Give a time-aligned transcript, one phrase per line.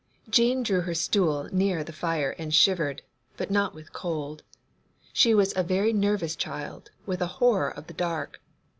[0.27, 3.03] Jean drew her stool nearer the fire and shivered,
[3.37, 4.41] but not with cold.
[5.13, 8.41] She was a very nervous child, with a horror of the dark.